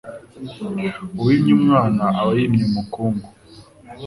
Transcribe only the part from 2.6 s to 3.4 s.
umukungu